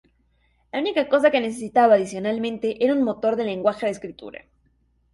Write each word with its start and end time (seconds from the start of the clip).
La 0.71 0.79
única 0.79 1.07
cosa 1.07 1.29
que 1.29 1.39
necesitaba 1.39 1.93
adicionalmente 1.93 2.83
era 2.83 2.95
un 2.95 3.03
motor 3.03 3.35
de 3.35 3.45
lenguaje 3.45 3.85
de 3.85 3.91
escritura. 3.91 4.41